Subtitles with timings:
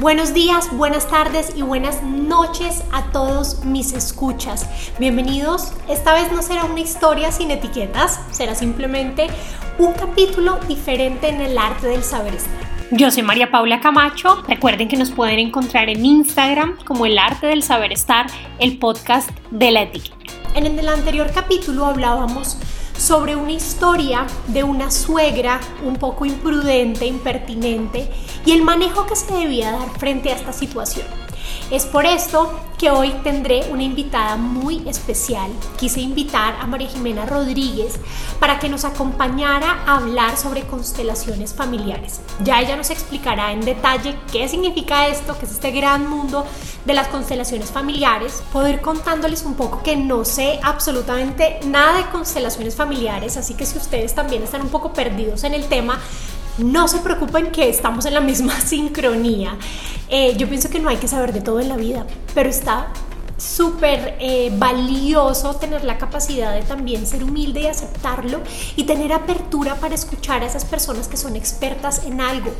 [0.00, 4.66] Buenos días, buenas tardes y buenas noches a todos mis escuchas.
[4.98, 5.74] Bienvenidos.
[5.90, 9.26] Esta vez no será una historia sin etiquetas, será simplemente
[9.78, 12.66] un capítulo diferente en el arte del saber estar.
[12.92, 14.42] Yo soy María Paula Camacho.
[14.48, 18.26] Recuerden que nos pueden encontrar en Instagram como el arte del saber estar,
[18.58, 20.16] el podcast de la etiqueta.
[20.54, 22.56] En el anterior capítulo hablábamos
[22.96, 28.10] sobre una historia de una suegra un poco imprudente, impertinente
[28.44, 31.06] y el manejo que se debía dar frente a esta situación.
[31.70, 35.52] Es por esto que hoy tendré una invitada muy especial.
[35.78, 37.94] Quise invitar a María Jimena Rodríguez
[38.40, 42.22] para que nos acompañara a hablar sobre constelaciones familiares.
[42.42, 46.44] Ya ella nos explicará en detalle qué significa esto, qué es este gran mundo
[46.84, 48.42] de las constelaciones familiares.
[48.68, 53.78] Ir contándoles un poco que no sé absolutamente nada de constelaciones familiares, así que si
[53.78, 56.00] ustedes también están un poco perdidos en el tema,
[56.62, 59.56] no se preocupen que estamos en la misma sincronía.
[60.08, 62.92] Eh, yo pienso que no hay que saber de todo en la vida, pero está
[63.40, 68.40] súper eh, valioso tener la capacidad de también ser humilde y aceptarlo
[68.76, 72.52] y tener apertura para escuchar a esas personas que son expertas en algo.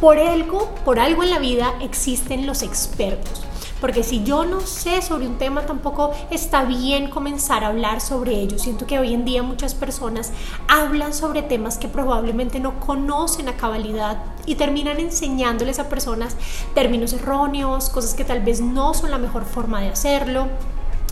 [0.00, 3.47] Por algo, por algo en la vida existen los expertos.
[3.80, 8.32] Porque si yo no sé sobre un tema, tampoco está bien comenzar a hablar sobre
[8.40, 8.58] ello.
[8.58, 10.32] Siento que hoy en día muchas personas
[10.66, 16.36] hablan sobre temas que probablemente no conocen a cabalidad y terminan enseñándoles a personas
[16.74, 20.48] términos erróneos, cosas que tal vez no son la mejor forma de hacerlo.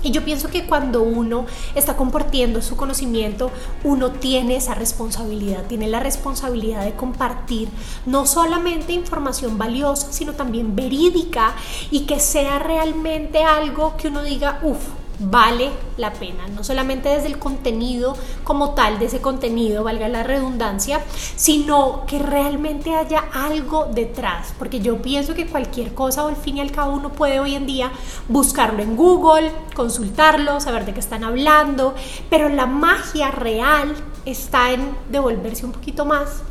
[0.02, 3.50] Y yo pienso que cuando uno está compartiendo su conocimiento,
[3.82, 7.68] uno tiene esa responsabilidad, tiene la responsabilidad de compartir
[8.04, 11.54] no solamente información valiosa, sino también verídica
[11.90, 14.78] y que sea realmente algo que uno diga, uff,
[15.18, 20.22] vale la pena, no solamente desde el contenido como tal de ese contenido, valga la
[20.22, 21.00] redundancia,
[21.36, 26.60] sino que realmente haya algo detrás, porque yo pienso que cualquier cosa al fin y
[26.60, 27.90] al cabo uno puede hoy en día
[28.28, 31.94] buscarlo en Google, consultarlo, saber de qué están hablando,
[32.28, 36.42] pero la magia real está en devolverse un poquito más,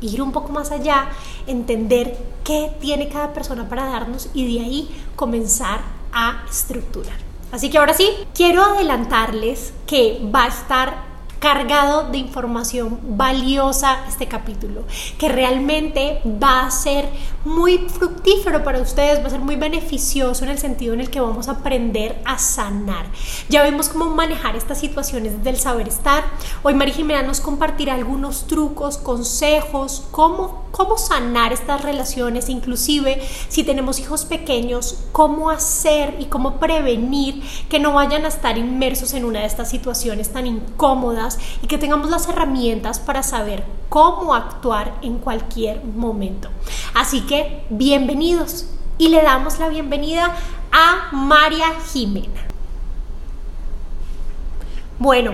[0.00, 1.08] ir un poco más allá,
[1.46, 5.80] entender qué tiene cada persona para darnos y de ahí comenzar
[6.12, 7.31] a estructurar.
[7.52, 11.11] Así que ahora sí, quiero adelantarles que va a estar
[11.42, 14.84] cargado de información valiosa este capítulo,
[15.18, 17.08] que realmente va a ser
[17.44, 21.20] muy fructífero para ustedes, va a ser muy beneficioso en el sentido en el que
[21.20, 23.06] vamos a aprender a sanar.
[23.48, 26.22] Ya vemos cómo manejar estas situaciones desde el saber estar.
[26.62, 33.64] Hoy María Jimena nos compartirá algunos trucos, consejos, cómo, cómo sanar estas relaciones, inclusive si
[33.64, 39.24] tenemos hijos pequeños, cómo hacer y cómo prevenir que no vayan a estar inmersos en
[39.24, 41.31] una de estas situaciones tan incómodas
[41.62, 46.48] y que tengamos las herramientas para saber cómo actuar en cualquier momento.
[46.94, 48.66] Así que bienvenidos
[48.98, 50.34] y le damos la bienvenida
[50.70, 52.46] a María Jimena.
[54.98, 55.32] Bueno,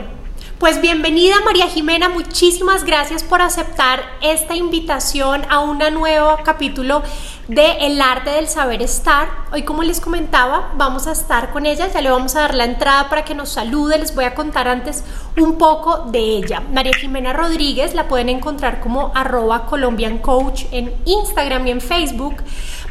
[0.59, 7.03] pues bienvenida María Jimena, muchísimas gracias por aceptar esta invitación a un nuevo capítulo
[7.48, 9.28] de El arte del saber estar.
[9.53, 12.66] Hoy como les comentaba, vamos a estar con ella, ya le vamos a dar la
[12.66, 15.03] entrada para que nos salude, les voy a contar antes
[15.38, 16.60] un poco de ella.
[16.60, 22.36] María Jimena Rodríguez la pueden encontrar como arroba Colombian Coach en Instagram y en Facebook.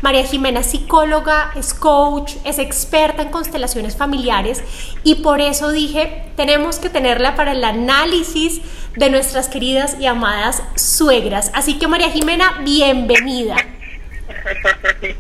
[0.02, 4.64] María Jimena es psicóloga, es coach, es experta en constelaciones familiares
[5.04, 8.62] y por eso dije, tenemos que tenerla para el análisis
[8.96, 11.52] de nuestras queridas y amadas suegras.
[11.54, 13.56] Así que María Jimena, bienvenida.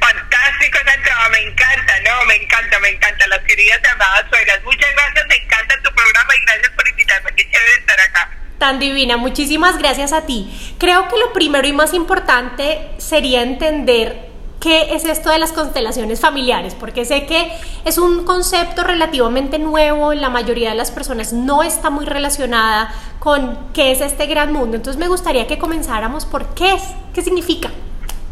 [0.00, 4.62] Fantástico, Santiago, me encanta, no, me encanta, me encanta, las queridas amadas suegras.
[4.64, 8.80] Muchas gracias, me encanta tu programa y gracias por invitarme, qué chévere estar acá tan
[8.80, 9.16] divina.
[9.16, 10.74] Muchísimas gracias a ti.
[10.78, 14.28] Creo que lo primero y más importante sería entender
[14.60, 17.52] qué es esto de las constelaciones familiares, porque sé que
[17.84, 23.72] es un concepto relativamente nuevo, la mayoría de las personas no está muy relacionada con
[23.72, 24.76] qué es este gran mundo.
[24.76, 26.82] Entonces me gustaría que comenzáramos por qué es,
[27.14, 27.70] qué significa,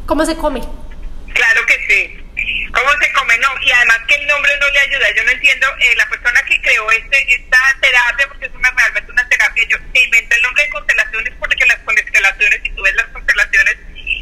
[0.06, 0.60] cómo se come.
[1.34, 2.22] Claro que sí.
[2.72, 3.36] ¿Cómo se come?
[3.38, 5.06] No, y además que el nombre no le ayuda.
[5.16, 9.12] Yo no entiendo, eh, la persona que creó este, esta terapia, porque es una, realmente
[9.12, 12.94] una terapia, yo se inventó el nombre de constelaciones porque las constelaciones, si tú ves
[12.94, 13.76] las constelaciones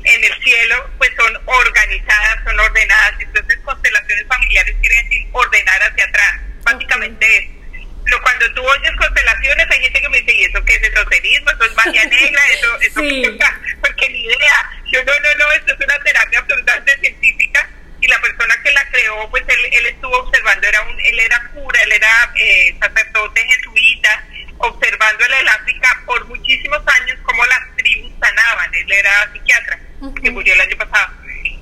[0.04, 3.14] en el cielo, pues son organizadas, son ordenadas.
[3.20, 6.40] Entonces, constelaciones familiares quiere decir ordenar hacia atrás.
[6.64, 7.63] Básicamente es.
[8.04, 11.50] Pero cuando tú oyes constelaciones, hay gente que me dice, ¿y eso qué es esoterismo?
[11.50, 12.40] ¿Eso es magia negra?
[12.48, 13.38] ¿Eso, eso sí.
[13.80, 14.70] Porque ni idea.
[14.92, 17.68] Yo, no, no, no, esto es una terapia absolutamente científica
[18.00, 21.42] y la persona que la creó, pues él, él estuvo observando, era un, él era
[21.54, 24.24] cura, él era eh, sacerdote jesuita,
[24.58, 29.78] observando en el África por muchísimos años cómo las tribus sanaban, él era psiquiatra,
[30.22, 31.14] que murió el año pasado,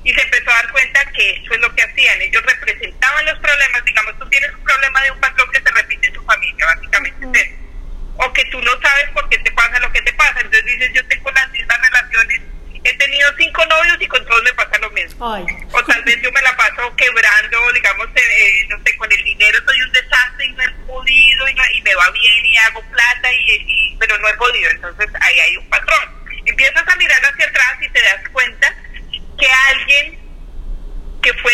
[0.03, 0.13] y
[8.53, 10.41] tú no sabes por qué te pasa lo que te pasa.
[10.41, 12.43] Entonces dices, yo tengo las mismas relaciones,
[12.85, 14.43] he tenido cinco novios y con todos
[14.93, 15.47] me lo.
[15.73, 19.59] O tal vez yo me la paso quebrando, digamos, eh, no sé, con el dinero
[19.65, 23.97] soy un desastre y no he podido y, me va bien y hago plata, y,
[24.01, 24.71] pero no he podido.
[24.71, 26.23] Entonces ahí hay un patrón.
[26.45, 28.75] Empiezas a mirar hacia atrás y te das cuenta
[29.39, 30.19] que alguien
[31.23, 31.53] que fue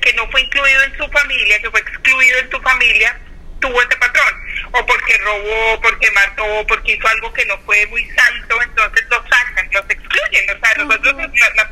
[0.00, 3.18] que no fue incluido en su familia, que fue excluido en tu familia,
[3.60, 4.34] tuvo ese patrón,
[4.72, 9.22] o porque robó, porque mató, porque hizo algo que no fue muy santo, entonces los
[9.28, 10.56] sacan, los excluyen.
[10.56, 11.67] O sea, nosotros familias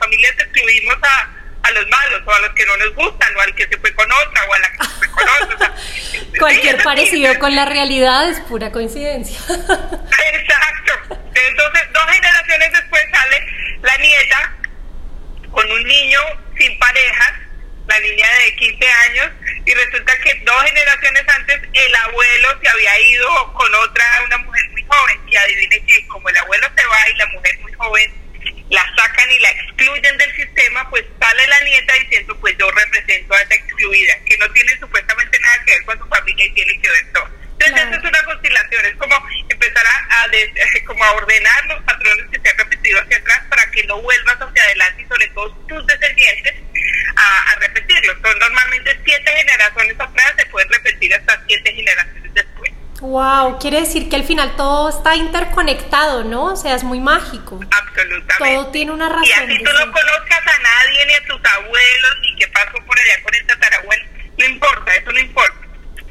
[0.87, 1.31] excluimos a,
[1.63, 3.93] a los malos, o a los que no nos gustan, o al que se fue
[3.95, 5.75] con otra, o a la que se fue con otra.
[6.39, 9.39] Cualquier parecido con la realidad es pura coincidencia.
[9.49, 11.19] Exacto.
[11.35, 13.47] Entonces, dos generaciones después sale
[13.83, 14.53] la nieta
[15.51, 16.21] con un niño
[16.59, 17.33] sin parejas,
[17.89, 19.31] la niña de 15 años,
[19.65, 24.71] y resulta que dos generaciones antes el abuelo se había ido con otra, una mujer
[24.71, 28.16] muy joven, y adivine que como el abuelo se va y la mujer muy joven
[28.71, 33.35] la sacan y la excluyen del sistema, pues sale la nieta diciendo, pues yo represento
[33.35, 36.81] a esa excluida, que no tiene supuestamente nada que ver con su familia y tiene
[36.81, 37.37] que ver todo.
[37.59, 39.17] Entonces, es una constelación, es como
[39.49, 40.27] empezar a,
[40.87, 44.37] como a ordenar los patrones que se han repetido hacia atrás para que no vuelvas
[44.41, 46.55] hacia adelante y sobre todo tus descendientes
[47.17, 48.13] a, repetirlo.
[48.21, 52.73] Son normalmente siete generaciones atrás, se pueden repetir hasta siete generaciones después.
[53.07, 56.53] Wow, quiere decir que al final todo está interconectado, ¿no?
[56.53, 57.61] O sea, es muy mágico.
[57.71, 58.55] Absolutamente.
[58.55, 59.25] Todo tiene una razón.
[59.25, 62.99] Y así tú no conozcas a nadie, ni a tus abuelos, ni qué pasó por
[62.99, 64.05] allá con el tatarabuelo,
[64.39, 65.67] no importa, eso no importa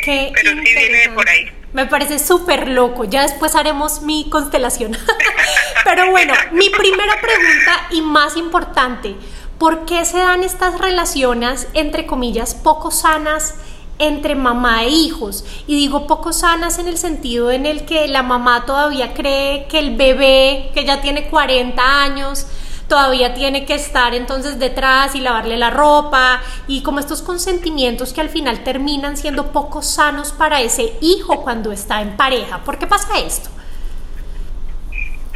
[0.05, 1.51] pero sí viene por ahí.
[1.73, 3.03] Me parece súper loco.
[3.03, 4.97] Ya después haremos mi constelación.
[5.83, 9.15] Pero bueno, mi primera pregunta y más importante,
[9.59, 13.55] ¿por qué se dan estas relaciones, entre comillas, poco sanas?
[13.99, 15.45] Entre mamá e hijos.
[15.67, 19.79] Y digo poco sanas en el sentido en el que la mamá todavía cree que
[19.79, 22.47] el bebé, que ya tiene 40 años,
[22.87, 28.21] todavía tiene que estar entonces detrás y lavarle la ropa y como estos consentimientos que
[28.21, 32.63] al final terminan siendo poco sanos para ese hijo cuando está en pareja.
[32.63, 33.49] ¿Por qué pasa esto?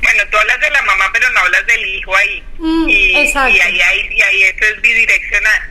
[0.02, 2.44] Bueno, tú hablas de la mamá, pero no hablas del hijo ahí.
[2.58, 3.56] Mm, y, exacto.
[3.56, 5.62] y, ahí, ahí, y ahí eso es bidireccional.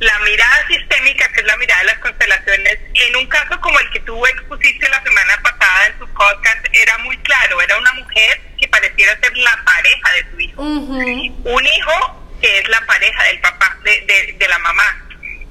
[0.00, 3.90] La mirada sistémica, que es la mirada de las constelaciones, en un caso como el
[3.90, 8.40] que tú expusiste la semana pasada en tu podcast, era muy claro, era una mujer
[8.60, 10.62] que pareciera ser la pareja de tu hijo.
[10.62, 15.04] Un hijo que es la pareja del papá, de, de, la mamá.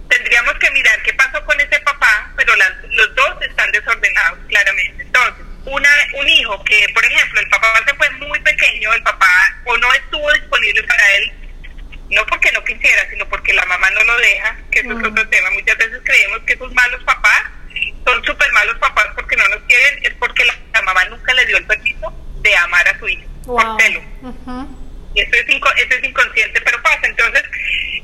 [0.08, 5.04] Tendríamos que mirar qué pasó con ese papá, pero los dos están desordenados, claramente.
[5.04, 9.28] Entonces, una, un hijo que, por ejemplo, el papá se fue muy pequeño, el papá
[9.66, 11.37] o no estuvo disponible para él
[12.10, 15.28] no porque no quisiera, sino porque la mamá no lo deja, que eso es otro
[15.30, 15.50] tema.
[15.52, 17.44] Muchas veces creemos que esos malos papás
[18.06, 21.58] son súper malos papás porque no nos quieren, es porque la, mamá nunca le dio
[21.58, 24.02] el permiso de amar a su hijo por celo.
[25.14, 27.08] Y eso es, eso es inconsciente, pero pasa.
[27.08, 27.44] Entonces,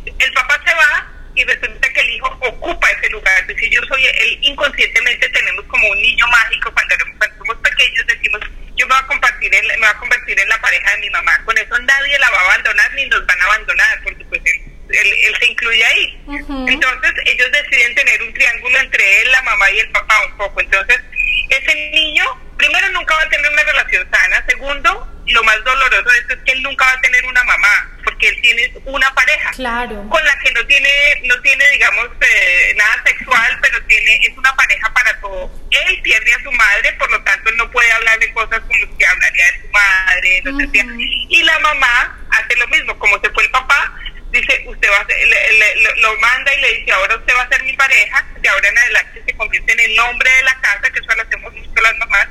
[0.05, 3.39] el papá se va y resulta que el hijo ocupa ese lugar.
[3.41, 6.95] Es decir, yo soy, él inconscientemente tenemos como un niño mágico cuando
[7.37, 8.05] somos pequeños,
[8.93, 11.41] voy a compartir en, me voy a convertir en la pareja de mi mamá.
[11.45, 15.35] Con eso nadie la va a abandonar ni nos van a abandonar, porque pues él,
[15.39, 16.23] se incluye ahí.
[16.67, 20.61] Entonces ellos deciden tener un triángulo entre él, la mamá y el papá un poco.
[20.61, 20.99] Entonces
[21.49, 22.23] ese niño,
[22.57, 24.45] primero nunca va a tener una relación sana.
[24.47, 27.91] Segundo, lo más doloroso de esto es que él nunca va a tener una mamá,
[28.03, 30.07] porque él tiene una pareja claro.
[30.09, 30.89] con la que no tiene,
[31.23, 35.51] no tiene digamos, eh, nada sexual, pero tiene es una pareja para todo.
[35.71, 38.79] Él pierde a su madre, por lo tanto él no puede hablar de cosas como
[38.79, 40.69] las que hablaría de su madre, no sé
[41.29, 43.93] y la mamá hace lo mismo, como se fue el papá,
[44.31, 45.17] dice, usted va a ser,
[45.97, 48.77] lo manda y le dice, ahora usted va a ser mi pareja, de ahora en
[48.77, 51.97] adelante se convierte en el nombre de la casa, que eso lo hacemos mucho las
[51.97, 52.27] mamás,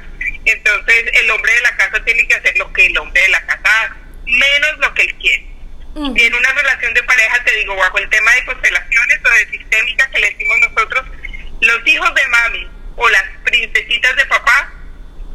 [0.52, 3.40] entonces el hombre de la casa tiene que hacer lo que el hombre de la
[3.47, 5.52] casa hace, menos lo que él quiere.
[5.94, 9.59] Y en una relación de pareja, te digo, bajo el tema de constelaciones o de
[9.59, 11.04] sistémica que le decimos nosotros,
[11.61, 14.73] los hijos de mami o las princesitas de papá,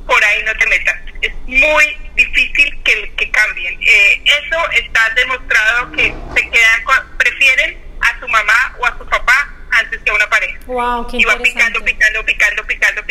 [0.08, 0.96] por ahí no te metas.
[1.22, 3.78] Es muy difícil que, que cambien.
[3.84, 9.54] Eh, eso está demostrado que se quedan prefieren a su mamá o a su papá
[9.72, 10.60] antes que a una pareja.
[10.66, 13.04] Wow, y va picando, picando, picando, picando,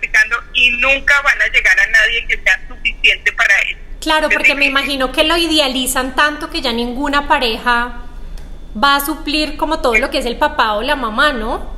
[0.00, 3.76] picando, y nunca van a llegar a nadie que sea suficiente para él.
[4.00, 8.02] Claro, porque me imagino que lo idealizan tanto que ya ninguna pareja
[8.82, 11.74] va a suplir como todo lo que es el papá o la mamá, ¿no?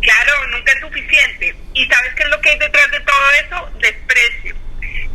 [0.00, 1.54] Claro, nunca es suficiente.
[1.74, 3.78] ¿Y sabes qué es lo que hay detrás de todo eso?
[3.80, 4.60] Desprecio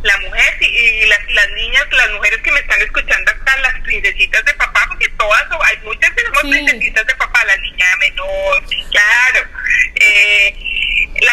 [0.06, 4.44] la mujer y, las, las, niñas, las mujeres que me están escuchando acá, las princesitas
[4.44, 9.48] de papá, porque todas, hay muchas que somos princesitas de papá, la niña menor, claro.
[9.96, 10.54] Eh,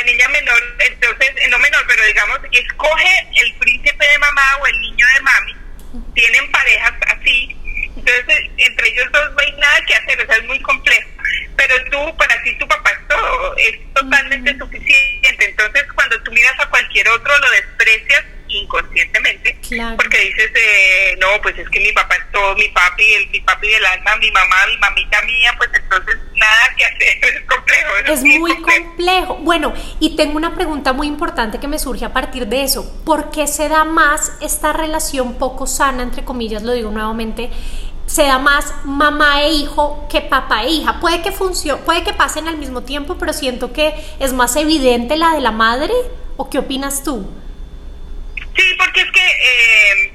[0.04, 4.80] la niña menor, entonces, no menor, pero digamos, escoge el príncipe de mamá o el
[4.80, 5.56] niño de mami,
[6.14, 7.56] tienen parejas así,
[7.96, 11.10] entonces entre ellos dos no hay nada que hacer, o sea, es muy complejo,
[11.56, 16.60] pero tú, para ti tu papá es todo, es totalmente suficiente, entonces cuando tú miras
[16.60, 19.58] a cualquier otro lo desprecias inconscientemente,
[19.96, 23.40] porque dices, eh, no, pues es que mi papá es todo, mi papi, el, mi
[23.42, 27.98] papi del alma, mi mamá, mi mamita mía, pues entonces nada que hacer, es complejo.
[28.06, 28.83] Es, muy complejo.
[29.42, 32.90] Bueno, y tengo una pregunta muy importante que me surge a partir de eso.
[33.06, 37.50] ¿Por qué se da más esta relación poco sana, entre comillas, lo digo nuevamente,
[38.06, 41.00] se da más mamá e hijo que papá e hija.
[41.00, 45.18] Puede que funcione, puede que pasen al mismo tiempo, pero siento que es más evidente
[45.18, 45.94] la de la madre.
[46.36, 47.28] ¿O qué opinas tú?
[48.56, 50.14] Sí, porque es que eh,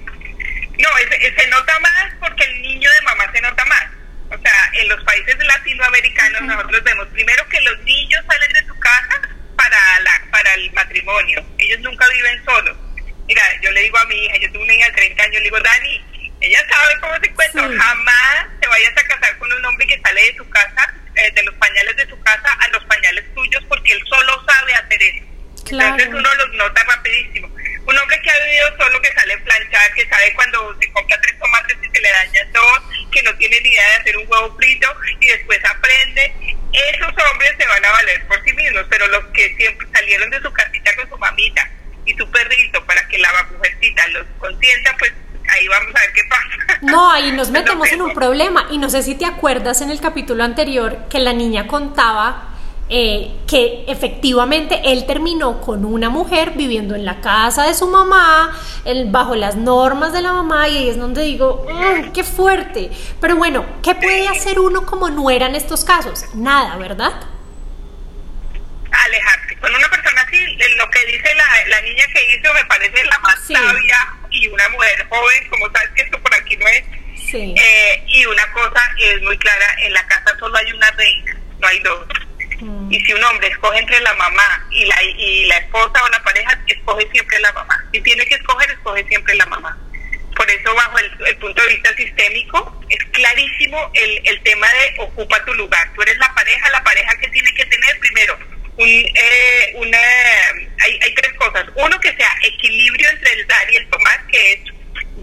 [0.79, 3.98] no, se nota más porque el niño de mamá se nota más.
[4.31, 8.79] O sea, en los países latinoamericanos nosotros vemos primero que los niños salen de su
[8.79, 9.21] casa
[9.57, 11.45] para la, para el matrimonio.
[11.59, 12.77] Ellos nunca viven solos.
[13.27, 15.43] Mira, yo le digo a mi hija, yo tengo una hija de 30 años, le
[15.43, 16.05] digo, Dani,
[16.41, 20.23] ella sabe cómo se cuenta, jamás te vayas a casar con un hombre que sale
[20.23, 23.93] de su casa, eh, de los pañales de su casa a los pañales tuyos, porque
[23.93, 25.25] él solo sabe hacer eso.
[25.71, 27.51] Entonces uno los nota rapidísimo.
[27.89, 31.21] Un hombre que ha vivido solo, que sale a planchar, que sabe cuando se compra
[31.23, 32.81] tres tomates y se le dañan dos,
[33.11, 34.89] que no tiene ni idea de hacer un huevo frito
[35.21, 36.35] y después aprende,
[36.73, 40.41] esos hombres se van a valer por sí mismos, pero los que siempre salieron de
[40.43, 41.71] su casita con su mamita
[42.05, 45.13] y su perrito para que la mujercita los consienta, pues
[45.49, 46.79] ahí vamos a ver qué pasa.
[46.83, 48.67] No, ahí nos metemos en un problema.
[48.71, 52.48] Y no sé si te acuerdas en el capítulo anterior que la niña contaba
[52.91, 58.59] eh, que efectivamente él terminó con una mujer viviendo en la casa de su mamá,
[59.07, 61.67] bajo las normas de la mamá, y ahí es donde digo,
[62.15, 62.91] qué fuerte.
[63.21, 66.25] Pero bueno, ¿qué puede hacer uno como nuera en estos casos?
[66.35, 67.13] Nada, ¿verdad?
[68.91, 69.57] Alejarse.
[69.59, 70.39] Con una persona así,
[70.77, 71.35] lo que dice
[71.69, 75.91] la, niña que hizo me parece la más sabia y una mujer joven, como sabes
[75.95, 76.85] que esto por aquí no es.
[77.35, 81.69] Eh, y una cosa es muy clara, en la casa solo hay una reina, no
[81.69, 82.07] hay dos.
[82.61, 82.93] Mm.
[82.93, 86.23] Y si un hombre escoge entre la mamá y la, y la esposa o la
[86.23, 87.85] pareja, escoge siempre la mamá.
[87.93, 89.77] Si tiene que escoger, escoge siempre la mamá.
[90.37, 95.45] Por eso, bajo el, punto de vista sistémico, es clarísimo el, el tema de ocupa
[95.45, 95.93] tu lugar.
[95.95, 98.39] Tú eres la pareja, la pareja que tiene que tener primero
[98.79, 101.65] un, eh, una, hay, hay tres cosas.
[101.75, 104.61] Uno, que sea equilibrio entre el dar y el tomar, que es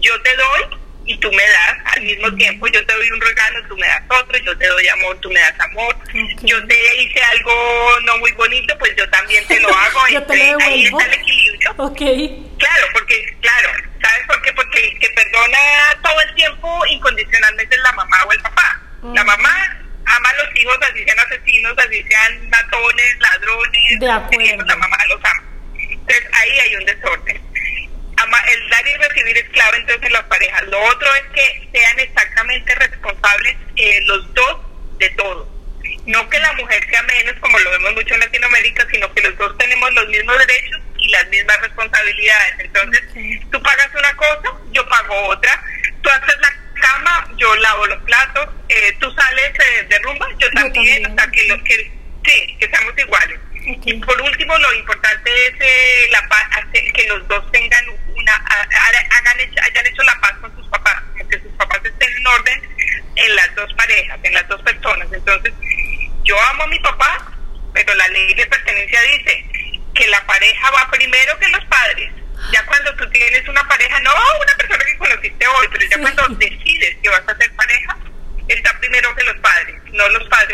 [0.00, 2.66] yo te doy y tú me das al mismo tiempo.
[2.68, 5.40] Yo te doy un regalo, tú me das otro, yo te doy amor, tú me
[5.40, 5.96] das amor.
[6.42, 10.00] Yo te hice algo no muy bonito, pues yo también te lo hago.
[10.10, 11.74] yo te lo ahí está el equilibrio.
[11.76, 12.52] Okay.
[12.58, 13.68] Claro, porque, claro,
[14.02, 14.52] ¿sabes por qué?
[14.54, 15.58] Porque el que perdona
[16.02, 18.80] todo el tiempo incondicionalmente es la mamá o el papá.
[19.14, 19.26] La mm.
[19.26, 24.00] mamá ama a los hijos, así sean asesinos, así sean matones, ladrones.
[24.00, 24.64] De acuerdo.
[24.64, 25.42] La mamá los ama.
[25.78, 27.46] Entonces ahí hay un desorden
[28.48, 30.62] el dar y recibir es clave entonces en las parejas.
[30.64, 34.58] Lo otro es que sean exactamente responsables eh, los dos
[34.98, 35.48] de todo.
[36.06, 39.36] No que la mujer sea menos, como lo vemos mucho en Latinoamérica, sino que los
[39.38, 42.54] dos tenemos los mismos derechos y las mismas responsabilidades.
[42.60, 43.02] Entonces,
[43.50, 45.62] tú pagas una cosa, yo pago otra.
[46.02, 48.48] Tú haces la cama, yo lavo los platos.
[48.68, 51.06] Eh, tú sales eh, de rumba, yo también.
[51.06, 51.90] O sea, que, lo, que,
[52.24, 53.40] sí, que seamos iguales.
[53.84, 56.22] Y por último, lo importante es la,
[56.94, 57.84] que los dos tengan
[58.28, 62.62] hagan hayan hecho la paz con sus papás, que sus papás estén en orden
[63.16, 65.08] en las dos parejas, en las dos personas.
[65.12, 65.52] Entonces,
[66.24, 67.32] yo amo a mi papá,
[67.72, 69.44] pero la ley de pertenencia dice
[69.94, 72.10] que la pareja va primero que los padres.
[72.52, 76.28] Ya cuando tú tienes una pareja, no una persona que conociste hoy, pero ya cuando
[76.36, 77.96] decides que vas a ser pareja,
[78.48, 79.76] está primero que los padres,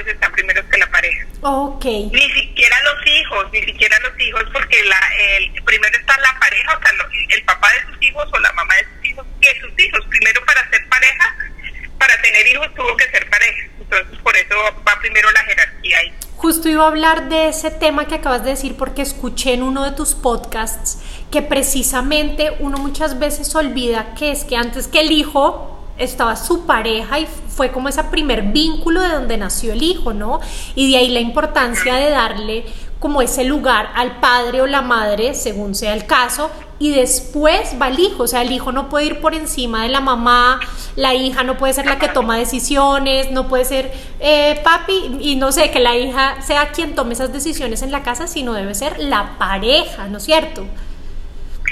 [0.06, 1.26] están primero que la pareja.
[1.42, 1.84] Ok.
[1.84, 5.00] Ni siquiera los hijos, ni siquiera los hijos, porque la,
[5.36, 8.74] el, primero está la pareja, o sea, el papá de sus hijos o la mamá
[8.76, 10.06] de sus hijos, que sus hijos.
[10.08, 11.36] Primero para ser pareja,
[11.98, 13.68] para tener hijos tuvo que ser pareja.
[13.80, 14.56] Entonces, por eso
[14.86, 16.14] va primero la jerarquía ahí.
[16.36, 19.84] Justo iba a hablar de ese tema que acabas de decir porque escuché en uno
[19.84, 20.98] de tus podcasts
[21.30, 26.66] que precisamente uno muchas veces olvida que es que antes que el hijo estaba su
[26.66, 30.40] pareja y fue como ese primer vínculo de donde nació el hijo, ¿no?
[30.74, 32.64] Y de ahí la importancia de darle
[33.02, 37.88] como ese lugar al padre o la madre, según sea el caso, y después va
[37.88, 40.60] el hijo, o sea, el hijo no puede ir por encima de la mamá,
[40.94, 45.34] la hija no puede ser la que toma decisiones, no puede ser eh, papi, y
[45.34, 48.74] no sé, que la hija sea quien tome esas decisiones en la casa, sino debe
[48.74, 50.64] ser la pareja, ¿no es cierto?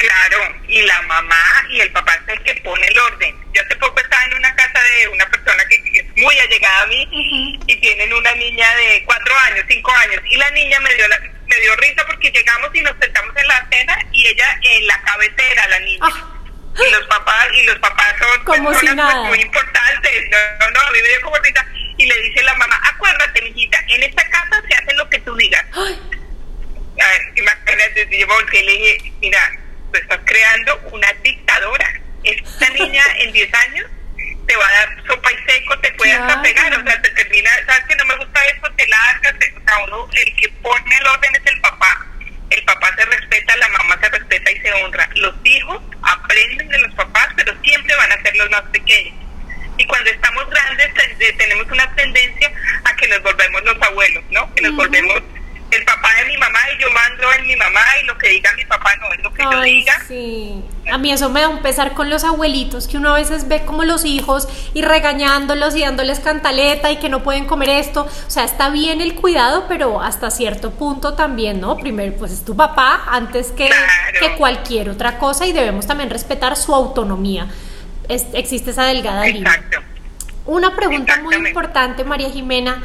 [0.01, 3.37] Claro, y la mamá y el papá es el que pone el orden.
[3.53, 6.87] Yo hace poco estaba en una casa de una persona que, es muy allegada a
[6.87, 11.07] mí y tienen una niña de cuatro años, cinco años, y la niña me dio
[11.07, 14.87] la, me dio risa porque llegamos y nos sentamos en la cena y ella en
[14.87, 16.07] la cabecera, la niña.
[16.11, 16.37] Ah.
[16.79, 19.25] Y los papás, y los papás son como si pues, nada.
[19.25, 20.31] muy importantes.
[20.31, 21.67] No, no, a mí me dio como risa.
[21.99, 25.37] Y le dice la mamá, acuérdate, mijita, en esta casa se hace lo que tú
[25.37, 25.67] digas.
[25.75, 26.01] Ay.
[27.03, 32.01] A ver, imagínate, si yo me le dije, mira, tú estás creando una dictadora.
[32.25, 33.91] Esta niña en 10 años
[34.47, 37.51] te va a dar sopa y seco, te puede hasta pegar, o sea, te termina,
[37.67, 41.07] sabes que no me gusta eso, te largas, o sea, uno, el que pone el
[41.07, 42.07] orden es el papá.
[42.51, 45.09] El papá se respeta, la mamá se respeta y se honra.
[45.15, 49.15] Los hijos aprenden de los papás, pero siempre van a ser los más pequeños.
[49.79, 50.91] Y cuando estamos grandes
[51.39, 52.53] tenemos una tendencia
[52.85, 54.53] a que nos volvemos los abuelos, ¿no?
[54.55, 55.23] Que nos volvemos
[55.71, 58.51] el papá de mi mamá y yo mando en mi mamá y lo que diga
[58.57, 59.93] mi papá no es lo que yo diga.
[60.09, 60.63] Sí.
[60.91, 63.65] A mí eso me da un pesar con los abuelitos, que uno a veces ve
[63.65, 68.09] como los hijos y regañándolos y dándoles cantaleta y que no pueden comer esto.
[68.27, 71.77] O sea, está bien el cuidado, pero hasta cierto punto también, ¿no?
[71.77, 73.71] Primero, pues es tu papá antes que,
[74.19, 77.47] que cualquier otra cosa y debemos también respetar su autonomía.
[78.09, 79.63] Es, existe esa delgada línea.
[80.47, 82.83] Una pregunta muy importante, María Jimena.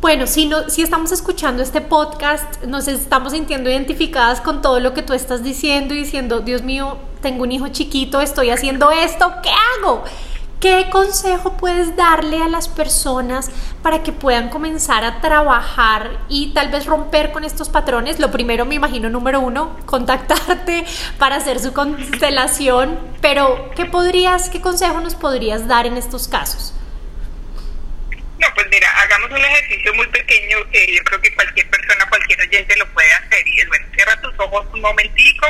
[0.00, 4.94] Bueno, si, no, si estamos escuchando este podcast, nos estamos sintiendo identificadas con todo lo
[4.94, 9.30] que tú estás diciendo y diciendo, Dios mío, tengo un hijo chiquito, estoy haciendo esto,
[9.42, 10.02] ¿qué hago?
[10.58, 13.50] ¿Qué consejo puedes darle a las personas
[13.82, 18.18] para que puedan comenzar a trabajar y tal vez romper con estos patrones?
[18.18, 20.86] Lo primero, me imagino, número uno, contactarte
[21.18, 26.72] para hacer su constelación, pero ¿qué podrías, qué consejo nos podrías dar en estos casos?
[29.10, 33.12] Hagamos un ejercicio muy pequeño que yo creo que cualquier persona, cualquier oyente lo puede
[33.12, 35.46] hacer y es bueno, cierra tus ojos un momentico,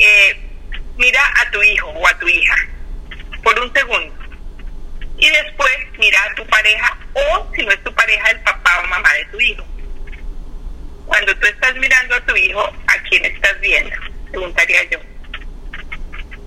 [0.00, 0.36] eh,
[0.96, 2.56] mira a tu hijo o a tu hija
[3.44, 4.12] por un segundo
[5.18, 8.88] y después mira a tu pareja o si no es tu pareja, el papá o
[8.88, 9.64] mamá de tu hijo.
[11.06, 13.94] Cuando tú estás mirando a tu hijo, ¿a quién estás viendo?
[14.32, 14.98] Preguntaría yo.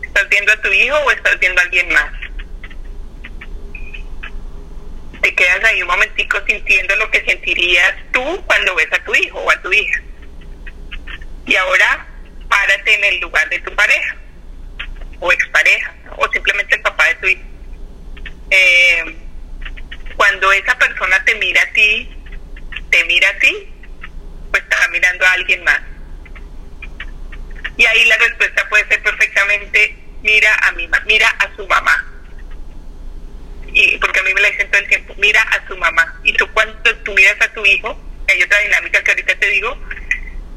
[0.03, 2.11] ¿Estás viendo a tu hijo o estás viendo a alguien más?
[5.27, 9.37] Te quedas ahí un momentico sintiendo lo que sentirías tú cuando ves a tu hijo
[9.37, 10.01] o a tu hija.
[11.45, 12.07] Y ahora
[12.47, 14.15] párate en el lugar de tu pareja
[15.19, 17.41] o expareja o simplemente el papá de tu hijo.
[18.51, 19.17] Eh,
[20.15, 22.09] cuando esa persona te mira a ti,
[22.89, 23.73] te mira a ti,
[24.49, 25.81] pues está mirando a alguien más.
[27.75, 32.06] Y ahí la respuesta puede ser perfectamente, mira a mi mira a su mamá
[33.79, 36.19] y porque a mí me la dicen todo el tiempo, mira a su mamá.
[36.23, 39.77] Y tú cuando tú miras a tu hijo, hay otra dinámica que ahorita te digo,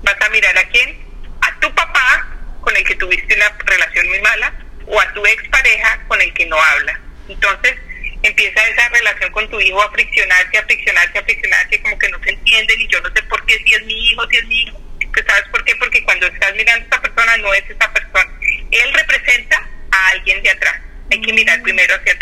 [0.03, 0.99] vas a mirar a quién,
[1.43, 2.27] a tu papá
[2.63, 4.55] con el que tuviste una relación muy mala
[4.87, 6.99] o a tu expareja con el que no habla.
[7.29, 7.77] Entonces
[8.23, 12.23] empieza esa relación con tu hijo a friccionarse, a friccionarse, a friccionarse, como que no
[12.23, 14.63] se entienden y yo no sé por qué si es mi hijo, si es mi
[14.63, 14.81] hijo.
[15.13, 15.75] Pues, ¿Sabes por qué?
[15.77, 18.33] Porque cuando estás mirando a esta persona no es esa persona.
[18.71, 20.81] Él representa a alguien de atrás.
[21.11, 22.13] Hay que mirar primero hacia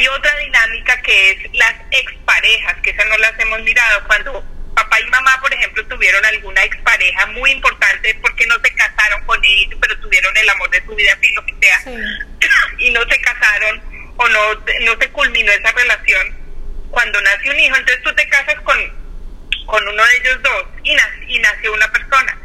[0.00, 4.02] hay otra dinámica que es las exparejas, que esas no las hemos mirado.
[4.06, 9.22] Cuando papá y mamá, por ejemplo, tuvieron alguna expareja muy importante porque no se casaron
[9.26, 11.82] con ellos, pero tuvieron el amor de su vida, así lo que sea,
[12.78, 13.82] y no se casaron
[14.16, 16.40] o no, no se culminó esa relación.
[16.90, 18.78] Cuando nace un hijo, entonces tú te casas con,
[19.66, 22.38] con uno de ellos dos y, nace, y nació una persona.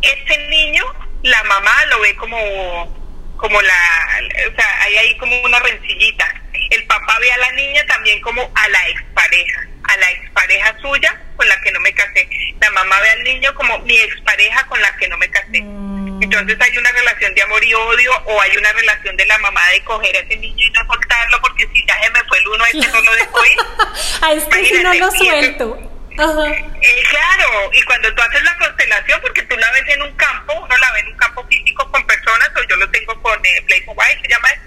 [0.00, 0.84] Ese niño,
[1.22, 2.97] la mamá lo ve como,
[3.38, 4.20] como la,
[4.50, 6.34] o sea, hay ahí como una rencillita
[6.70, 11.20] el papá ve a la niña también como a la expareja, a la expareja suya
[11.36, 12.28] con la que no me casé.
[12.60, 15.62] La mamá ve al niño como mi expareja con la que no me casé.
[15.62, 16.22] Mm.
[16.22, 19.60] Entonces hay una relación de amor y odio o hay una relación de la mamá
[19.70, 22.48] de coger a ese niño y no soltarlo porque si ya se me fue el
[22.48, 23.58] uno, este no lo dejo ir.
[24.22, 25.87] a este si no lo suelto.
[26.18, 30.52] Eh, claro, y cuando tú haces la constelación, porque tú la ves en un campo,
[30.52, 33.62] uno la ve en un campo físico con personas, o yo lo tengo con eh,
[33.66, 34.62] Play Mobile, se llama eso,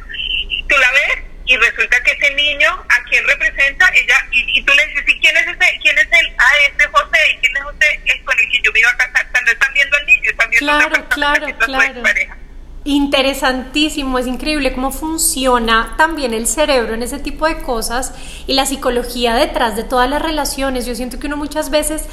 [0.69, 3.89] tú la ves y resulta que ese niño, ¿a quién representa?
[3.93, 5.79] Ella, y, tú le dices, ¿y quién es ese?
[5.81, 6.33] ¿Quién es él?
[6.37, 8.01] Ah, este José, ¿y quién es José?
[8.05, 9.27] Es con el que yo me iba a casar.
[9.31, 12.40] Cuando están viendo al niño, están viendo claro, a claro, claro.
[12.83, 18.11] Interesantísimo, es increíble cómo funciona también el cerebro en ese tipo de cosas
[18.47, 20.87] y la psicología detrás de todas las relaciones.
[20.87, 22.05] Yo siento que uno muchas veces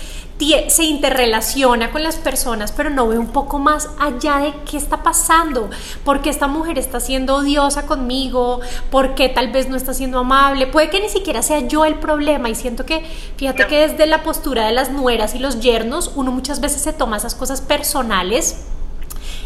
[0.68, 5.02] se interrelaciona con las personas, pero no ve un poco más allá de qué está
[5.02, 5.70] pasando,
[6.04, 10.18] por qué esta mujer está siendo odiosa conmigo, por qué tal vez no está siendo
[10.18, 13.06] amable, puede que ni siquiera sea yo el problema y siento que,
[13.38, 16.92] fíjate que desde la postura de las nueras y los yernos, uno muchas veces se
[16.92, 18.66] toma esas cosas personales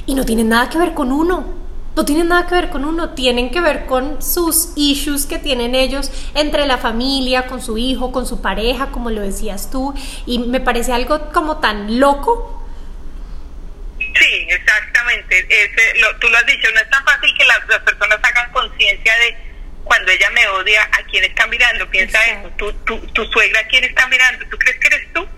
[0.07, 1.61] y no tienen nada que ver con uno.
[1.95, 5.75] no tienen nada que ver con uno, tienen que ver con sus issues que tienen
[5.75, 10.39] ellos entre la familia, con su hijo, con su pareja, como lo decías tú, y
[10.39, 12.65] me parece algo como tan loco.
[13.99, 15.47] Sí, exactamente,
[16.19, 19.37] tú lo has dicho, no es tan fácil que las, personas hagan conciencia de
[19.85, 23.67] cuando ella me odia, a quién está mirando, piensa eso, tu, tu, tu suegra, ¿a
[23.67, 24.47] quién está mirando?
[24.49, 25.29] ¿Tú crees que eres tú?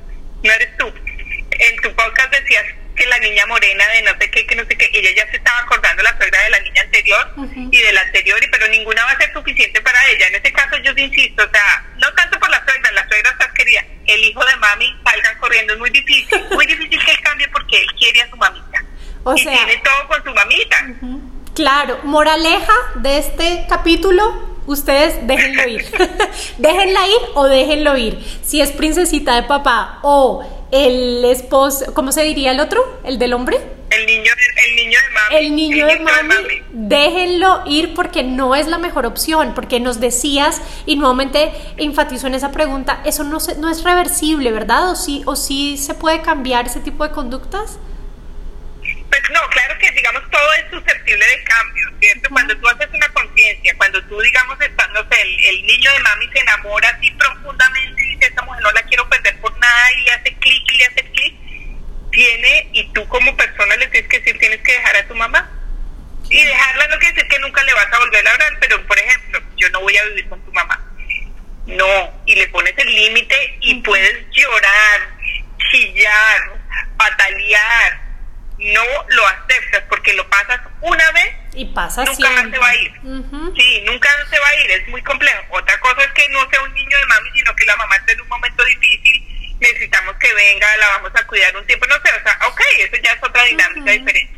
[0.44, 0.86] No eres tú.
[0.86, 4.76] En tu podcast decías que la niña morena de no sé qué, que no sé
[4.76, 7.34] qué, ella ya se estaba acordando la suegra de la niña anterior
[7.70, 10.28] y de la anterior, y pero ninguna va a ser suficiente para ella.
[10.28, 13.44] En ese caso yo insisto, o sea, no tanto por la suegra, la suegra está
[13.54, 17.48] quería, el hijo de mami salga corriendo, es muy difícil, muy difícil que él cambie
[17.48, 18.84] porque él quiere a su mamita.
[19.24, 20.76] O y tiene todo con su mamita.
[21.54, 25.84] Claro, moraleja de este capítulo, ustedes déjenlo ir.
[26.58, 28.18] déjenla ir o déjenlo ir.
[28.42, 32.98] Si es princesita de papá o el esposo, ¿cómo se diría el otro?
[33.04, 33.58] ¿El del hombre?
[33.90, 34.32] El niño,
[34.66, 35.36] el niño de mami.
[35.46, 36.34] El niño, de, mami,
[36.72, 42.34] déjenlo ir porque no es la mejor opción, porque nos decías y nuevamente enfatizó en
[42.34, 44.90] esa pregunta, eso no, se, no es reversible, ¿verdad?
[44.90, 47.78] ¿O sí, ¿O sí se puede cambiar ese tipo de conductas?
[49.32, 52.28] No, claro que digamos todo es susceptible de cambio, ¿cierto?
[52.30, 55.98] Cuando tú haces una conciencia, cuando tú digamos estás, no sé, el, el, niño de
[56.00, 59.92] mami se enamora así profundamente y dice, esta mujer no la quiero perder por nada
[59.92, 61.34] y le hace clic y le hace clic,
[62.10, 65.50] tiene, y tú como persona le tienes que decir, tienes que dejar a tu mamá.
[66.28, 68.98] Y dejarla no quiere decir que nunca le vas a volver a hablar, pero por
[68.98, 70.80] ejemplo, yo no voy a vivir con tu mamá.
[71.66, 75.00] No, y le pones el límite y puedes llorar,
[75.70, 76.40] chillar,
[76.98, 78.03] patalear,
[78.72, 82.76] no lo aceptas porque lo pasas una vez y pasa nunca más se va a
[82.76, 82.92] ir.
[83.56, 85.44] Sí, nunca se va a ir, es muy complejo.
[85.50, 88.12] Otra cosa es que no sea un niño de mami, sino que la mamá esté
[88.12, 92.10] en un momento difícil, necesitamos que venga, la vamos a cuidar un tiempo, no sé,
[92.10, 94.34] o sea, ok, eso ya es otra dinámica diferente.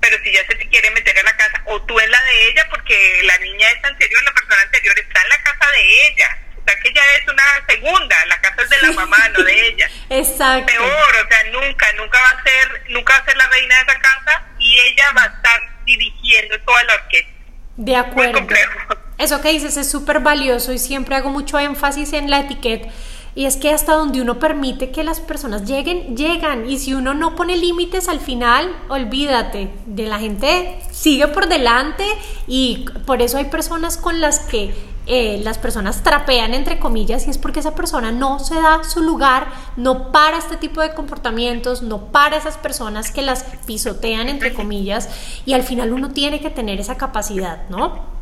[0.00, 2.48] Pero si ya se te quiere meter a la casa, o tú en la de
[2.48, 6.38] ella, porque la niña es anterior, la persona anterior está en la casa de ella
[6.66, 9.90] sea que ella es una segunda, la casa es de la mamá, no de ella.
[10.10, 10.66] Exacto.
[10.66, 13.82] Peor, o sea, nunca, nunca va a ser, nunca va a ser la reina de
[13.82, 17.32] esa casa y ella va a estar dirigiendo toda la orquesta.
[17.76, 18.40] De acuerdo.
[19.18, 22.88] Eso que dices es súper valioso y siempre hago mucho énfasis en la etiqueta.
[23.34, 26.68] Y es que hasta donde uno permite que las personas lleguen, llegan.
[26.68, 32.04] Y si uno no pone límites al final, olvídate, de la gente sigue por delante
[32.46, 34.74] y por eso hay personas con las que
[35.06, 39.02] eh, las personas trapean entre comillas y es porque esa persona no se da su
[39.02, 44.52] lugar, no para este tipo de comportamientos, no para esas personas que las pisotean entre
[44.52, 45.08] comillas
[45.46, 48.16] y al final uno tiene que tener esa capacidad, ¿no?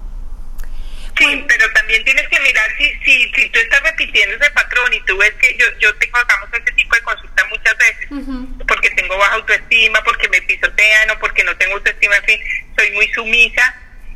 [1.16, 5.00] Sí, pero también tienes que mirar si, si, si tú estás repitiendo ese patrón y
[5.02, 8.08] tú ves que yo, yo tengo, hagamos ese tipo de consulta muchas veces,
[8.66, 12.40] porque tengo baja autoestima, porque me pisotean o porque no tengo autoestima, en fin,
[12.76, 13.74] soy muy sumisa,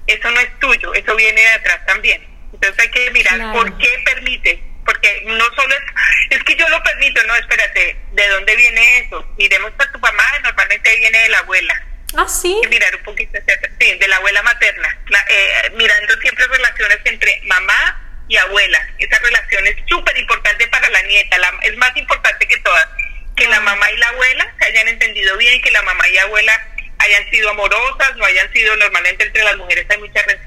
[0.09, 2.38] eso no es tuyo, eso viene de atrás también.
[2.61, 6.83] Entonces hay que mirar por qué permite, porque no solo es, es que yo lo
[6.83, 9.25] permito, no, espérate, ¿de dónde viene eso?
[9.39, 11.87] Miremos a tu mamá, normalmente viene de la abuela.
[12.17, 12.53] Ah, sí.
[12.57, 16.47] Hay que mirar un poquito hacia atrás, sí, de la abuela materna, eh, mirando siempre
[16.49, 18.85] relaciones entre mamá y abuela.
[18.99, 22.89] Esa relación es súper importante para la nieta, es más importante que todas.
[23.37, 26.67] Que la mamá y la abuela se hayan entendido bien, que la mamá y abuela
[26.99, 30.38] hayan sido amorosas, no hayan sido normalmente entre las mujeres hay muchas rencillas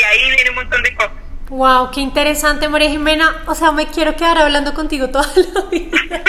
[0.00, 1.12] de ahí viene un montón de cosas.
[1.50, 3.42] Wow, qué interesante, María Jimena.
[3.46, 6.22] O sea, me quiero quedar hablando contigo toda la vida.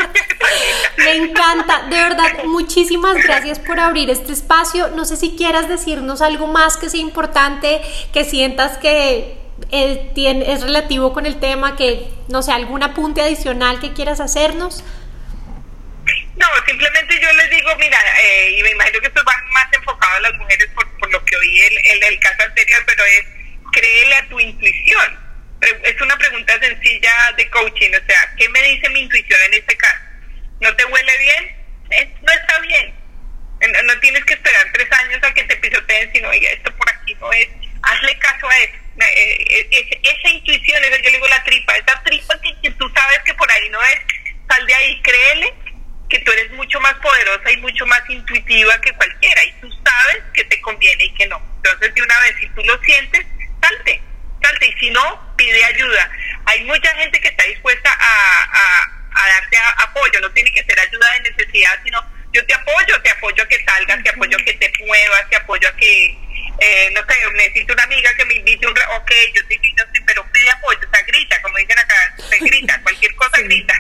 [0.98, 4.88] me encanta, de verdad, muchísimas gracias por abrir este espacio.
[4.90, 7.82] No sé si quieras decirnos algo más que sea importante,
[8.12, 9.38] que sientas que
[9.70, 14.84] eh, es relativo con el tema, que no sé, algún apunte adicional que quieras hacernos.
[16.36, 20.16] No, simplemente yo les digo, mira, eh, y me imagino que esto va más enfocado
[20.16, 23.41] a las mujeres por, por lo que oí el, el caso anterior, pero es
[23.72, 25.20] créele a tu intuición.
[25.84, 29.78] Es una pregunta sencilla de coaching, o sea, ¿qué me dice mi intuición en este
[29.78, 30.02] caso?
[30.60, 31.62] ¿No te huele bien?
[32.22, 32.94] no está bien.
[33.86, 37.14] No, tienes que esperar tres años a que te pisoteen, sino, oiga, esto por aquí
[37.20, 37.48] no es.
[37.84, 38.74] Hazle caso a eso.
[39.00, 42.92] Eh, eh, esa intuición, esa yo le digo la tripa, esa tripa que, que tú
[42.96, 44.00] sabes que por ahí no es,
[44.48, 45.54] sal de ahí, créele
[46.12, 50.24] que tú eres mucho más poderosa y mucho más intuitiva que cualquiera y tú sabes
[50.34, 51.42] que te conviene y que no.
[51.58, 53.26] Entonces, de una vez, si tú lo sientes,
[53.62, 54.02] salte,
[54.44, 56.12] salte, y si no, pide ayuda.
[56.46, 61.14] Hay mucha gente que está dispuesta a, a, darte apoyo, no tiene que ser ayuda
[61.14, 62.04] de necesidad, sino
[62.34, 65.36] yo te apoyo, te apoyo a que salgas, te apoyo a que te muevas, te
[65.36, 66.18] apoyo a que,
[66.60, 68.72] eh, no sé, necesito una amiga que me invite un...
[68.72, 72.38] Ok, yo sí, yo sí, pero pide apoyo, o sea, grita, como dicen acá, se
[72.38, 73.74] grita, cualquier cosa grita.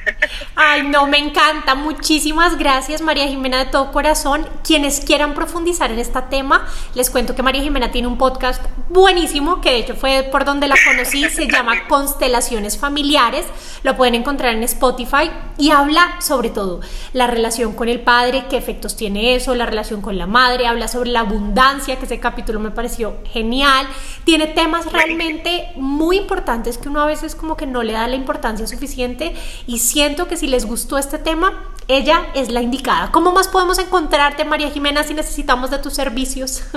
[0.56, 1.73] Ay, no, me encanta.
[1.73, 4.45] Muchísimas gracias, María Jimena, de todo corazón.
[4.63, 9.62] Quienes quieran profundizar en este tema, les cuento que María Jimena tiene un podcast buenísimo,
[9.62, 13.45] que de hecho fue por donde la conocí, se llama Constelaciones Familiares.
[13.84, 16.82] Lo pueden encontrar en Spotify y habla sobre todo
[17.13, 20.89] la relación con el padre, qué efectos tiene eso, la relación con la madre, habla
[20.89, 23.88] sobre la abundancia, que ese capítulo me pareció genial.
[24.25, 28.17] Tiene temas realmente muy importantes que uno a veces como que no le da la
[28.17, 29.34] importancia suficiente
[29.67, 31.54] y siento que si les gustó este tema,
[31.88, 33.12] ella es la indicada.
[33.12, 36.63] ¿Cómo más podemos encontrarte, María Jimena, si necesitamos de tus servicios?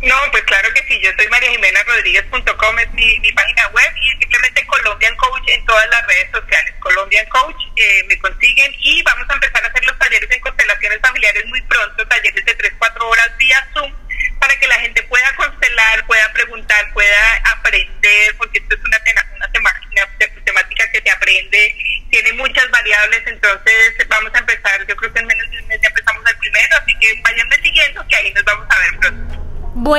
[0.00, 4.64] No, pues claro que sí, yo soy mariajimenarodríguez.com, es mi, mi, página web y simplemente
[4.68, 6.72] Colombian Coach en todas las redes sociales.
[6.78, 11.00] Colombian Coach eh, me consiguen y vamos a empezar a hacer los talleres en constelaciones
[11.02, 13.92] familiares muy pronto, talleres de 3-4 horas vía Zoom,
[14.38, 18.98] para que la gente pueda constelar, pueda preguntar, pueda aprender, porque esto es una,
[19.34, 21.74] una temática que se aprende,
[22.10, 25.80] tiene muchas variables, entonces vamos a empezar, yo creo que en menos de un mes
[25.80, 29.34] ya empezamos el primero, así que vayan siguiendo, que ahí nos vamos a ver pronto.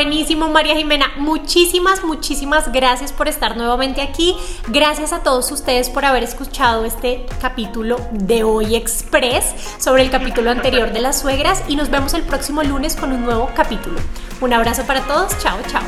[0.02, 1.12] Buenísimo, María Jimena.
[1.18, 4.34] Muchísimas, muchísimas gracias por estar nuevamente aquí.
[4.70, 10.52] Gracias a todos ustedes por haber escuchado este capítulo de hoy Express sobre el capítulo
[10.52, 14.00] anterior de las suegras y nos vemos el próximo lunes con un nuevo capítulo.
[14.40, 15.38] Un abrazo para todos.
[15.40, 15.84] Chao, chao.